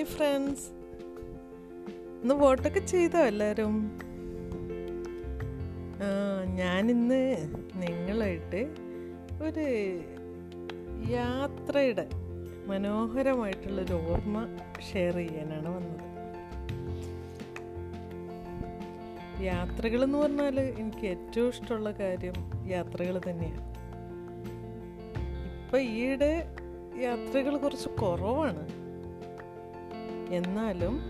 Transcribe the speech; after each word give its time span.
Hi 0.00 0.12
friends 0.12 0.66
ഇന്ന് 2.20 2.34
വോട്ടൊക്കെ 2.42 2.80
ചെയ്തോ 2.92 3.18
എല്ലാവരും 3.30 3.74
ഞാനിന്ന് 6.60 7.18
നിങ്ങളായിട്ട് 7.82 8.60
ഒരു 9.46 9.66
യാത്രയുടെ 11.10 12.06
മനോഹരമായിട്ടുള്ളൊരു 12.70 13.98
ഓർമ്മ 14.12 14.46
ഷെയർ 14.88 15.14
ചെയ്യാനാണ് 15.14 15.68
വന്നത്. 15.76 16.06
യാത്രകൾ 19.50 20.02
എന്ന് 20.08 20.18
പറഞ്ഞാൽ 20.18 20.58
എനിക്ക് 20.60 21.06
ഏറ്റവും 21.14 21.48
ഇഷ്ടമുള്ള 21.48 21.92
കാര്യം 22.02 22.38
യാത്രകൾ 22.74 23.16
തന്നെയാണ്. 23.30 23.64
ഇപ്പം 25.62 25.80
ഈയിടെ 25.94 26.34
യാത്രകൾ 27.08 27.56
കുറച്ച് 27.56 27.90
കുറവാണ്. 28.02 28.64
എന്നാലും 30.30 31.00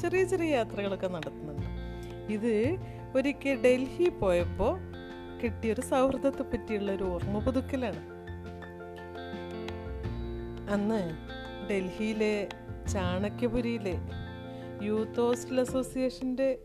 ചെറിയ 0.00 0.24
ചെറിയ 0.24 0.50
യാത്രകളൊക്കെ 0.50 1.06
നടത്തുന്നുണ്ട്. 1.06 1.66
ഇത് 2.32 2.76
ഒരിക്കൽ 3.16 3.62
ഡൽഹി 3.62 4.08
പോയപ്പോൾ 4.08 4.78
കിട്ടിയൊരു 5.44 5.80
സൗഹൃദത്തെ 5.80 6.42
പറ്റിയുള്ള 6.42 6.92
ഒരു 6.92 7.04
ഓർമ്മ 7.04 7.38
പുതുക്കലാണ്. 7.38 8.02
അന്ന് 10.70 11.10
ഡൽഹിയിലെ 11.70 12.48
ചാണക്യപുരിയിലെ 12.92 13.94
യൂത്ത് 14.82 15.20
ഹോസ്റ്റൽ 15.20 15.60
അസോസിയേഷന്റെ 15.60 16.58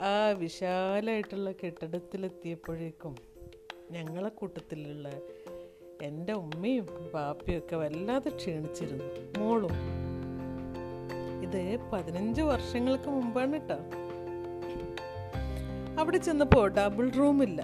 ആ 0.00 0.28
വിശാലമായിട്ടുള്ള 0.30 1.52
കെട്ടിടത്തിലെത്തിയപ്പോഴേക്കും 1.52 3.16
ഞങ്ങളെ 3.90 4.28
കൂട്ടത്തിലുള്ള 4.28 5.08
എന്റെ 6.02 6.32
ഉമ്മയും 6.32 6.86
ബാപ്പയും 7.14 7.58
ഒക്കെ 7.58 7.76
വല്ലാതെ 7.76 8.28
ക്ഷീണിച്ചിരുന്നു. 8.28 9.04
മോളും 9.38 9.99
ഇത് 11.50 11.62
പതിനഞ്ച് 11.92 12.42
വർഷങ്ങൾക്ക് 12.50 13.10
മുമ്പാണ് 13.10 13.58
കേട്ടോ 13.58 13.78
അവിടെ 15.98 16.18
ചെന്നപ്പോൾ 16.18 16.66
ഡബിൾ 16.76 17.06
റൂമില്ല 17.18 17.60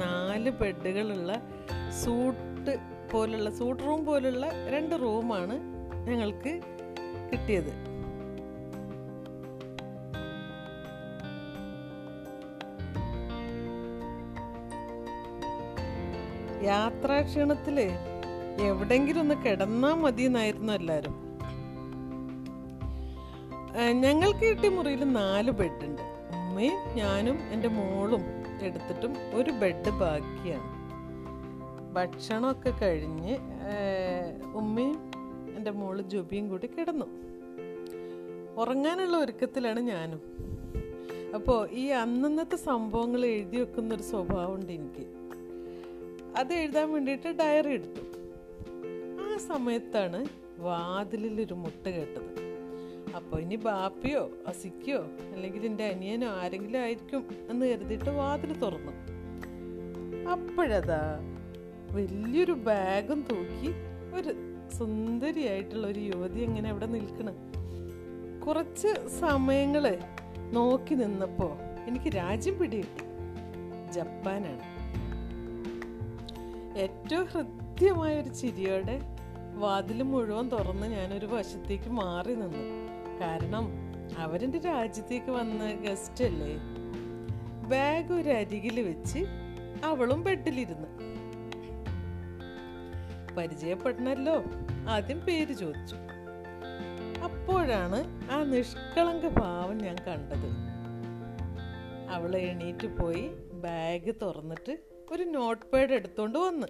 നാല് 0.00 0.50
ബെഡുകളുള്ള 0.60 1.30
സൂട്ട് 2.02 2.74
പോലുള്ള 3.12 3.48
സൂട്ട് 3.58 3.82
റൂം 3.82 4.00
പോലുള്ള 4.04 4.44
രണ്ട് 4.68 4.94
റൂമാണ് 5.02 5.56
ഞങ്ങൾക്ക് 6.08 6.52
കിട്ടിയത്. 7.30 7.72
യാത്രാക്ഷീണത്തിൽ 16.64 17.78
എവിടെങ്കിലും 18.66 19.20
ഒന്ന് 19.20 19.36
കിടന്നാൽ 19.44 19.94
മതി 19.96 20.22
എന്നായിരുന്നു 20.22 20.72
എല്ലാവരും 20.72 21.14
ആ, 21.16 21.31
ഞങ്ങൾക്ക് 23.76 24.44
കിട്ടിയ 24.44 24.68
മുറിയിൽ 24.68 25.04
നാല് 25.04 25.50
ബെഡുണ്ട്. 25.50 26.02
ഉമ്മയും 26.36 26.78
ഞാനും 26.94 27.38
എന്റെ 27.52 27.68
മോളും 27.68 28.24
എടുത്തിട്ടും 28.62 29.12
ഒരു 29.34 29.50
ബെഡ് 29.50 29.90
ബാക്കിയാണ്. 29.90 30.68
ഭക്ഷണമൊക്കെ 31.94 32.70
കഴിഞ്ഞ് 32.82 33.38
ഉമ്മയും 34.54 34.98
എന്റെ 35.56 35.70
മോൾ 35.70 36.02
ജുബിയും 36.02 36.48
കൂടി 36.48 36.66
കിടന്നു. 36.66 37.06
ഉറങ്ങാനുള്ള 38.60 39.16
ഒരുക്കത്തിലാണ് 39.16 39.80
ഞാനും. 39.80 40.20
അപ്പോൾ 41.34 41.70
ഈ 41.70 41.86
അന്നന്നത്തെ 41.88 42.56
സംഭവങ്ങൾ 42.56 43.24
എഴുതി 43.26 43.56
വെക്കുന്ന 43.56 43.94
ഒരു 43.94 44.02
സ്വഭാവമുണ്ട് 44.02 44.72
എനിക്ക്. 44.72 45.06
അത് 46.36 46.52
എഴുതാൻ 46.52 46.92
വേണ്ടിയിട്ട് 46.92 47.28
ഡയറി 47.28 47.72
എടുത്തു. 47.72 48.02
ആ 49.22 49.36
സമയത്താണ് 49.36 50.26
വാതിലിൽ 50.58 51.40
ഒരു 51.40 51.54
മുട്ട 51.54 51.88
കേട്ടത്. 51.88 52.41
അപ്പോൾ 53.16 53.40
ഇനി 53.40 53.56
ബാപ്പിയോ 53.56 54.30
അസിക്കോ 54.46 54.98
അല്ലെങ്കിൽ 55.34 55.66
എന്റെ 55.66 55.84
അനിയനോ 55.84 56.28
ആരെങ്കിലും 56.28 56.78
ആയിരിക്കും 56.78 57.26
എന്ന് 57.50 57.66
കരുതിയിട്ട് 57.66 58.10
വാതിൽ 58.10 58.58
തുറന്നു. 58.58 58.92
അപ്പോഴതാ 60.30 61.20
വലിയൊരു 61.90 62.52
ബാഗും 62.52 63.24
തൂക്കി 63.30 63.72
ഒരു 64.14 64.34
സുന്ദരിയായിട്ടുള്ള 64.78 65.86
ഒരു 65.86 66.00
യുവതി 66.00 66.40
എങ്ങനെ 66.40 66.70
അവിടെ 66.70 66.86
നിൽക്കണം. 66.86 67.34
കുറച്ച് 68.46 69.08
സമയങ്ങൾ 69.08 69.98
നോക്കി 70.52 70.94
നിന്നപ്പോൾ 70.94 71.84
എനിക്ക് 71.88 72.16
രാജ്യം 72.16 72.58
പിടികിട്ടി. 72.58 73.04
ജപ്പാനാണ്. 73.92 74.72
ഏറ്റവും 76.78 77.24
ഹൃദ്യമായ 77.24 78.20
ഒരു 78.20 78.28
ചിരിയോടെ 78.28 79.00
വാതിൽ 79.54 80.02
മുഴുവൻ 80.02 80.48
തുറന്ന് 80.48 80.86
ഞാനൊരു 80.86 81.26
വശത്തേക്ക് 81.26 81.90
മാറി 81.90 82.34
നിന്നു. 82.34 82.81
കാരണം 83.20 83.70
അവരെന്റെ 84.18 84.58
രാജ്യത്തേക്ക് 84.58 85.30
വന്ന 85.30 85.72
ഗസ്റ്റ് 85.72 86.24
അല്ലേ? 86.24 86.56
ബാഗ് 87.68 88.12
ഒരു 88.12 88.28
അരികിൽ 88.28 88.80
വെച്ച് 88.80 89.18
അവളും 89.84 90.22
ബെഡിലിരുന്നു. 90.24 90.88
പരിചയപ്പെടണല്ലോ 93.34 94.42
ആദ്യം 94.88 95.20
പേര് 95.20 95.52
ചോദിച്ചു. 95.52 95.96
അപ്പോഴാണ് 97.22 98.30
ആ 98.30 98.42
നിഷ്കളങ്ക 98.42 99.28
ഭാവം 99.28 99.78
ഞാൻ 99.78 99.96
കണ്ടത്. 100.08 100.72
അവൾ 102.10 102.36
എണീറ്റ് 102.36 102.98
പോയി 102.98 103.28
ബാഗ് 103.52 104.14
തുറന്നിട്ട് 104.22 104.78
ഒരു 105.12 105.22
നോട്ട് 105.22 105.66
പാഡ് 105.66 105.92
എടുത്തോണ്ട് 105.92 106.38
വന്ന്. 106.38 106.66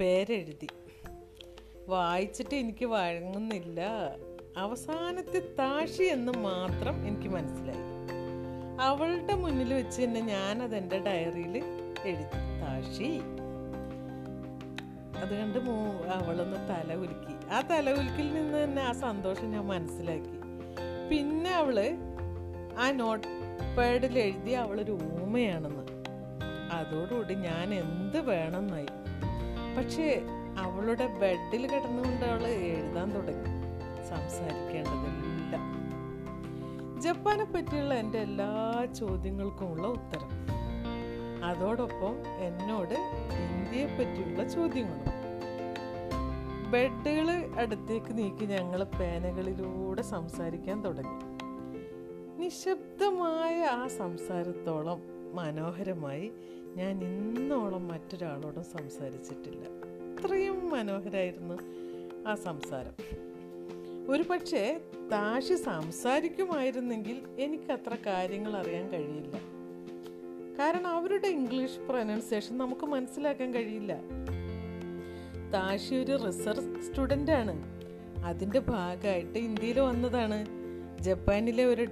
പേരെഴുതി. 0.00 0.68
വായിച്ചിട്ട് 1.86 2.54
എനിക്ക് 2.54 2.86
വഴങ്ങുന്നില്ല. 2.86 3.80
അവസാനത്തെ 4.58 5.40
താഷി 5.58 6.02
എന്ന് 6.02 6.32
മാത്രം 6.32 7.06
എനിക്ക് 7.06 7.28
മനസ്സിലായി. 7.28 7.84
അവളുടെ 8.80 9.34
മുന്നിൽ 9.34 9.74
വെച്ച് 9.74 10.02
തന്നെ 10.02 10.20
ഞാനത് 10.20 10.76
എന്റെ 10.76 10.98
ഡയറിയിൽ 10.98 11.56
എഴുതി. 12.04 12.40
താഷി 12.62 13.20
അത് 15.18 15.34
കണ്ട് 15.40 15.58
മൂ 15.58 15.74
അവളൊന്ന് 16.02 16.56
തല 16.70 16.94
ഉലുക്കി 16.94 17.34
ആ 17.50 17.60
തല 17.60 17.90
ഉലുക്കിൽ 17.90 18.34
നിന്ന് 18.34 18.64
തന്നെ 18.64 18.82
ആ 18.82 18.92
സന്തോഷം 18.92 19.50
ഞാൻ 19.50 19.66
മനസ്സിലാക്കി. 19.66 20.38
പിന്നെ 21.10 21.50
അവൾ 21.50 21.96
ആ 22.78 22.90
നോട്ട് 22.90 23.26
പാഡിൽ 23.76 24.18
എഴുതി 24.18 24.50
അവളൊരു 24.50 24.98
ഊമയാണെന്ന്. 25.22 25.84
അതോടുകൂടി 26.72 27.34
ഞാൻ 27.34 27.74
എന്ത് 27.74 28.20
വേണമെന്നായി 28.20 28.90
പക്ഷേ 29.76 30.22
അവളുടെ 30.58 31.06
ബെഡിൽ 31.06 31.66
കിടന്നുകൊണ്ട് 31.66 32.26
അവൾ 32.26 32.46
എഴുതാൻ 32.46 33.10
തുടങ്ങി. 33.10 33.57
സംസാരിക്കേണ്ടതെല്ലാം. 34.08 35.78
ജപ്പാനെ 37.00 37.44
പറ്റിയുള്ള 37.44 37.94
എന്റെ 37.94 38.18
എല്ലാ 38.18 38.86
ചോദ്യങ്ങൾക്കുമുള്ള 38.94 39.86
ഉത്തരം. 39.86 40.48
അതോടൊപ്പം 41.44 42.26
എന്നോട് 42.38 42.94
ഇന്ത്യയെ 43.34 43.86
പറ്റിയുള്ള 43.86 44.48
ചോദ്യങ്ങളും. 44.48 45.18
ബെഡുകൾ 46.70 47.54
അടുത്തേക്ക് 47.58 48.18
നീക്കി 48.18 48.44
ഞങ്ങൾ 48.44 48.84
പേനകളിലൂടെ 48.84 50.02
സംസാരിക്കാൻ 50.02 50.84
തുടങ്ങി. 50.84 51.38
നിശബ്ദമായ 52.40 53.64
ആ 53.64 53.86
സംസാരത്തോളം 53.86 55.02
മനോഹരമായി 55.34 56.32
ഞാൻ 56.74 57.02
ഇന്നോളം 57.04 57.88
മറ്റൊരാളോടും 57.88 58.64
സംസാരിച്ചിട്ടില്ല. 58.64 59.64
അത്രയും 59.64 60.70
മനോഹരായിരുന്നു 60.70 61.54
ആ 62.28 62.34
സംസാരം. 62.34 63.27
ഒരു 64.08 64.22
പക്ഷേ 64.22 64.80
താഷി 65.12 65.54
സംസാരിക്കുമായിരുന്നെങ്കിൽ 65.54 67.16
എനിക്ക് 67.38 67.72
അത്ര 67.72 67.96
കാര്യങ്ങൾ 68.06 68.56
അറിയാൻ 68.56 68.88
കഴിയില്ല. 68.88 69.36
കാരണം 70.58 70.86
അവരുടെ 70.86 71.28
ഇംഗ്ലീഷ് 71.28 71.78
പ്രൊനൗൺസിയേഷൻ 71.78 72.58
നമുക്ക് 72.58 72.86
മനസ്സിലാക്കാൻ 72.86 73.54
കഴിയില്ല. 73.54 73.94
താഷി 75.54 75.94
ഒരു 75.94 76.26
റിസർച്ച് 76.26 76.86
സ്റ്റുഡന്റ് 76.88 77.30
ആണ്. 77.30 77.56
അതിന്റെ 78.24 78.58
ഭാഗമായിട്ട് 78.58 79.38
ഇന്ത്യയിൽ 79.38 79.80
വന്നതാണ്. 79.80 80.46
ജപ്പാനിലെ 81.00 81.64
ഒരു 81.64 81.86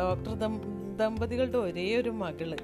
ഡോക്ടർ 0.00 0.34
ദമ്പതികളുടെ 0.96 1.58
ഒരേ 1.58 1.96
ഒരു 1.96 2.10
മകൾ. 2.10 2.56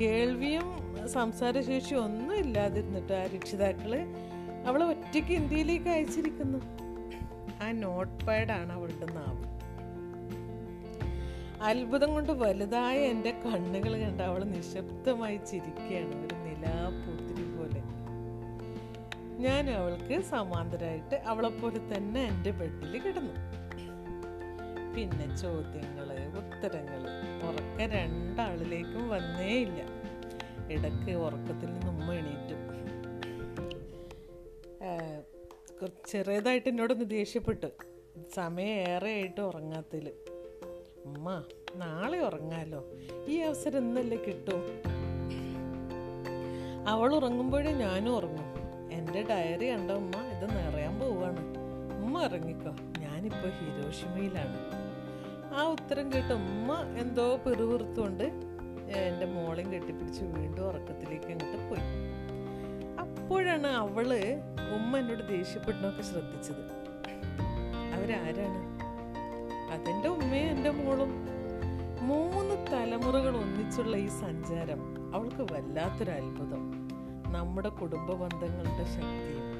കേൾവിയും 0.00 0.68
സംസാരശേഷിയും 1.08 2.04
ഒന്നും 2.04 2.36
ഇല്ലാതിരുന്നിട്ട് 2.36 3.12
ആ 3.12 3.24
രക്ഷിതാക്കൾ 3.24 3.92
അവളെ 4.66 4.86
ഒറ്റയ്ക്ക് 4.86 5.32
ഇന്ത്യയിലേക്ക് 5.32 5.88
അയച്ചിരിക്കുന്നു. 5.88 6.83
ആ 7.64 7.72
നോട്ട് 7.72 8.24
പാഡാണ് 8.24 8.72
അവളുടെ 8.72 9.06
നാവ്. 9.12 9.54
അത്ഭുതം 11.62 12.14
കൊണ്ട് 12.14 12.32
വലുതായ 12.32 12.98
എന്റെ 12.98 13.30
കണ്ണുകൾ 13.30 13.98
കണ്ട് 13.98 14.22
അവൾ 14.22 14.44
നിശബ്ദമായി 14.44 15.36
ചിരിക്കുകയാണ് 15.36 16.26
ഒരു 16.26 16.34
നിലാപൂത്തിരി 16.34 17.56
പോലെ. 17.56 17.80
ഞാൻ 19.38 19.70
അവൾക്ക് 19.70 20.20
സമാന്തരമായിട്ട് 20.22 21.14
അവളെപ്പോലെ 21.14 21.96
തന്നെ 21.96 22.20
എന്റെ 22.20 22.50
ബെഡിൽ 22.50 23.02
കിടന്നു. 23.02 23.34
പിന്നെ 24.94 25.36
ചോദ്യങ്ങൾ 25.36 26.12
ഉത്തരങ്ങൾ. 26.38 27.00
ഉറക്ക 27.48 27.92
രണ്ടാളിലേക്കും 27.92 29.08
വന്നേയില്ല. 29.08 29.80
ഇടയ്ക്ക് 30.72 31.10
ഉറക്കത്തിൽ 31.10 31.66
നിന്ന് 31.66 31.86
ഉമ്മ 31.86 32.12
എണീറ്റു. 32.12 32.54
ചെറിയതായിട്ട് 35.86 36.68
എന്നോടൊന്ന് 36.68 37.10
ദേഷ്യപ്പെട്ടു. 37.10 37.66
സമയം 38.34 38.66
ഏറെ 38.66 39.10
ആയിട്ട് 39.10 39.40
ഉറങ്ങാത്തതിൽ 39.40 40.12
ഉമ്മ 41.04 41.44
നാളെ 41.76 42.18
ഉറങ്ങാലോ? 42.18 42.84
ഈ 43.28 43.36
അവസരം 43.36 43.78
ഇന്നല്ലേ 43.78 44.16
കിട്ടും? 44.16 44.62
അവൾ 46.88 47.14
ഉറങ്ങുമ്പോഴേ 47.14 47.72
ഞാനും 47.72 48.16
ഉറങ്ങും. 48.16 48.54
എന്റെ 48.92 49.22
ഡയറി 49.22 49.70
കണ്ട 49.70 49.90
ഉമ്മ 49.90 50.16
ഇത് 50.16 50.50
നിറയാൻ 50.50 51.00
പോവാണ്. 51.00 51.56
ഉമ്മ 52.04 52.22
ഇറങ്ങിക്കോ 52.22 52.70
ഞാനിപ്പോൾ 52.98 53.50
ഹിരോഷിമയിലാണ്. 53.50 54.84
ആ 55.54 55.68
ഉത്തരം 55.68 56.12
കേട്ട് 56.12 56.34
ഉമ്മ 56.34 56.72
എന്തോ 56.98 57.36
പിറുപിറുത്തുകൊണ്ട് 57.36 58.24
എന്റെ 58.88 59.26
മോളെയും 59.26 59.72
കെട്ടിപ്പിടിച്ച് 59.72 60.24
വീണ്ടും 60.24 60.66
ഉറക്കത്തിലേക്ക് 60.68 61.24
അങ്ങോട്ട് 61.24 61.70
പോയി. 61.70 62.14
അപ്പോഴാണ് 62.98 63.66
അവൾ 63.66 64.14
ഉമ്മ 64.74 64.98
എന്നോട് 64.98 65.28
ദേഷ്യപ്പെടണമൊക്കെ 65.28 66.02
ശ്രദ്ധിച്ചത്. 66.02 66.62
അവരാരാണ്? 67.94 68.74
അതെന്റെ 69.72 70.08
ഉമ്മയും 70.08 70.48
എന്റെ 70.50 70.70
മോളും. 70.70 71.34
മൂന്ന് 72.02 72.66
തലമുറകൾ 72.72 73.36
ഒന്നിച്ചുള്ള 73.36 73.96
ഈ 73.96 74.08
സഞ്ചാരം 74.08 75.14
അവൾക്ക് 75.14 75.52
വല്ലാത്തൊരു 75.52 76.10
അത്ഭുതം. 76.10 76.88
നമ്മുടെ 77.32 77.68
കുടുംബ 77.68 78.12
ബന്ധങ്ങളുടെ 78.12 78.84
ശക്തിയും. 78.84 79.54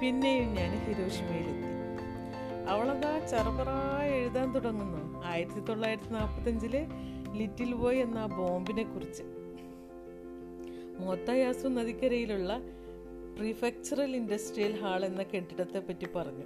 പിന്നെയും 0.00 0.54
ഞാൻ 0.54 0.78
ഹിരോഷിമയിലെത്തി. 0.78 1.74
അവളതാ 2.70 3.18
ചെറുപറായി 3.18 4.12
എഴുതാൻ 4.12 4.54
തുടങ്ങുന്നു. 4.54 5.24
ആയിരത്തി 5.24 5.60
തൊള്ളായിരത്തി 5.60 6.12
നാൽപ്പത്തഞ്ചിലെ 6.12 6.86
ലിറ്റിൽ 7.32 7.74
ബോയ് 7.74 7.98
എന്ന 7.98 8.26
ബോംബിനെ 8.26 8.82
കുറിച്ച് 8.82 9.22
മോത്തയാസു 10.98 11.68
നദിക്കരയിലുള്ള 11.68 12.60
പ്രിഫെക്ചറൽ 13.38 14.16
ഇൻഡസ്ട്രിയൽ 14.16 14.80
ഹാൾ 14.80 15.04
എന്ന 15.04 15.22
കെട്ടിടത്തെ 15.22 15.78
പറ്റി 15.78 16.06
പറഞ്ഞു. 16.16 16.44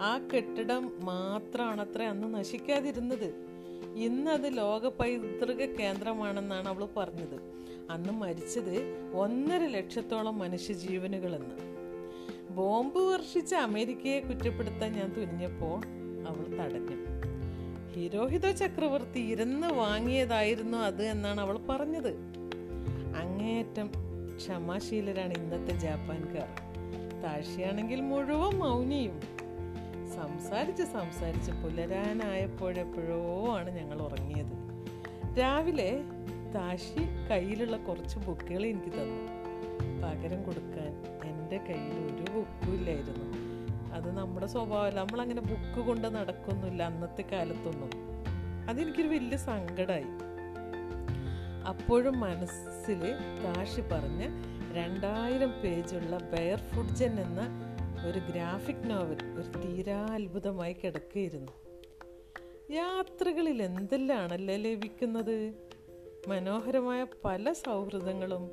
ആ 0.00 0.18
കെട്ടിടം 0.18 0.92
മാത്രമാണ് 1.04 1.80
അത്ര 1.80 2.02
അന്ന് 2.02 2.34
നശിക്കാതിരുന്നത്. 2.34 3.34
ഇന്ന് 3.96 4.30
അത് 4.30 4.56
ലോക 4.56 4.88
പൈതൃക 4.88 5.56
കേന്ദ്രമാണെന്നാണ് 5.56 6.68
അവൾ 6.68 6.88
പറഞ്ഞത്. 6.96 7.40
അന്ന് 7.90 8.12
മരിച്ചത് 8.12 8.94
ഒന്നര 9.14 9.66
ലക്ഷത്തോളം 9.66 10.38
മനുഷ്യജീവനുകളെന്ന്. 10.38 11.70
ബോംബ് 12.50 12.98
വർഷിച്ച 12.98 13.54
അമേരിക്കയെ 13.54 14.20
കുറ്റപ്പെടുത്താൻ 14.20 14.92
ഞാൻ 14.92 15.12
തുനിഞ്ഞപ്പോൾ 15.12 15.78
അവൾ 16.28 16.64
തടഞ്ഞു. 16.64 17.20
ഹിരോഹിതോ 17.92 18.50
ചക്രവർത്തി 18.50 19.20
ഇരുന്ന് 19.20 19.66
വാങ്ങിയതായിരുന്നു 19.66 20.78
അത് 20.78 21.02
എന്നാണ് 21.02 21.40
അവൾ 21.40 21.58
പറഞ്ഞത്. 21.68 22.12
അങ്ങേയറ്റം 23.16 24.09
ക്ഷമാശീലരാണ് 24.40 25.34
ഇന്നത്തെ 25.34 25.76
ജാപ്പാൻകാർ. 25.76 26.48
താഴ്ചയാണെങ്കിൽ 27.22 28.00
മുഴുവൻ 28.00 28.58
മൗനിയും. 28.58 29.20
സംസാരിച്ച് 30.14 30.82
സംസാരിച്ച് 30.82 31.50
പുലരാനായപ്പോഴെപ്പോഴോ 31.50 33.56
ആണ് 33.56 33.70
ഞങ്ങൾ 33.70 34.02
ഉറങ്ങിയത്. 34.02 34.80
രാവിലെ 35.40 36.00
താഷി 36.54 37.28
കയ്യിലുള്ള 37.30 37.76
കുറച്ച് 37.76 38.18
ബുക്കുകൾ 38.18 38.66
എനിക്ക് 38.66 38.86
തന്നു. 38.86 39.40
പകരം 40.02 40.42
കൊടുക്കാൻ 40.42 41.20
എന്റെ 41.24 41.56
കയ്യിൽ 41.56 41.92
ഒരു 41.92 42.32
ബുക്കും 42.32 42.74
ഇല്ലായിരുന്നു. 42.74 43.40
അത് 43.94 44.18
നമ്മുടെ 44.18 44.46
സ്വഭാവമല്ല. 44.46 45.00
നമ്മളങ്ങനെ 45.00 45.40
ബുക്ക് 45.40 45.86
കൊണ്ട് 45.86 46.08
നടക്കുന്നില്ല 46.08 46.82
അന്നത്തെ 46.82 47.22
കാലത്തൊന്നും. 47.22 47.90
അതെനിക്കൊരു 48.68 49.08
വലിയ 49.08 49.36
സങ്കടമായി 49.36 50.29
അപ്പോഴും 51.66 52.20
മനസ്സിൽ 52.20 53.00
കാശി 53.44 53.80
പറഞ്ഞ് 53.80 54.28
രണ്ടായിരം 54.76 55.50
പേജുള്ള 55.50 56.18
ബെയർ 56.18 56.58
ഫുഡ്ജൻ 56.58 57.20
എന്ന 57.20 57.40
ഒരു 58.06 58.18
ഗ്രാഫിക് 58.18 58.90
നോവൽ 58.90 59.40
ഒരു 59.40 59.58
തീരാ 59.58 60.06
അത്ഭുതമായി 60.06 60.72
കിടക്കുകയായിരുന്നു. 60.72 61.52
യാത്രകളിൽ 62.70 63.62
എന്തെല്ലാണല്ലേ 63.62 64.56
ലഭിക്കുന്നത്? 64.56 65.54
മനോഹരമായ 66.28 67.06
പല 67.24 67.52
സൗഹൃദങ്ങളും 67.52 68.50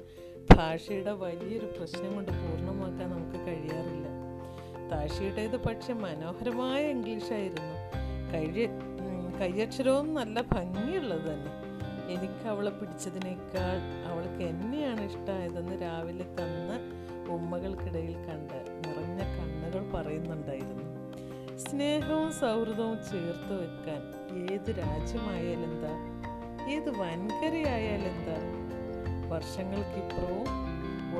ഭാഷയുടെ 0.53 1.11
വലിയൊരു 1.11 1.65
പ്രശ്നം 1.65 2.15
കൊണ്ട് 2.15 2.31
പൂർണമാക്കാൻ 2.31 3.09
നമുക്ക് 3.09 3.45
കഴിയാറില്ല. 3.47 4.07
താഷിയുടേത് 4.91 5.57
പക്ഷെ 5.57 5.93
മനോഹരമായ 5.93 6.87
ഇംഗ്ലീഷായിരുന്നു 6.89 7.73
കഴിയ 8.33 8.67
ഉം, 8.67 9.39
കയ്യക്ഷരവും 9.41 10.13
നല്ല 10.13 10.41
ഭംഗിയുള്ളത് 10.41 11.33
തന്നെ. 11.33 11.66
എനിക്ക് 12.13 12.47
അവളെ 12.49 12.71
പിടിച്ചതിനേക്കാൾ 12.71 13.77
അവൾക്ക് 14.09 14.43
എന്നെയാണ് 14.43 15.01
ഇഷ്ടമായതെന്ന് 15.01 15.75
രാവിലെ 15.81 16.25
തന്ന 16.37 16.71
ഉമ്മകൾക്കിടയിൽ 17.35 18.15
കണ്ട് 18.27 18.59
നിറഞ്ഞ 18.83 19.19
കണ്ണുകൾ 19.35 19.83
പറയുന്നുണ്ടായിരുന്നു. 19.95 20.85
സ്നേഹവും 21.63 22.29
സൗഹൃദവും 22.31 22.97
ചേർത്ത് 23.09 23.53
വെക്കാൻ 23.61 24.01
ഏത് 24.53 24.69
രാജ്യമായാലെന്താ 24.79 25.93
ഏത് 26.73 26.89
വൻകരയായാലെന്താ 26.99 28.37
വർഷങ്ങൾക്കിപ്പുറവും 29.31 30.49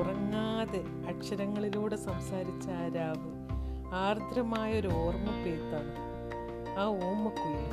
ഉറങ്ങാതെ 0.00 0.82
അക്ഷരങ്ങളിലൂടെ 1.12 1.96
സംസാരിച്ച 1.96 2.68
ആ 2.70 2.88
രാവ് 2.96 3.30
ആർദ്രമായ 4.04 4.80
ഒരു 4.80 4.88
ഓർമ്മ 4.88 5.30
പേത്താണ്. 5.44 5.92
ആ 6.80 6.84
ഓമ്മക്കുയിൽ 7.08 7.70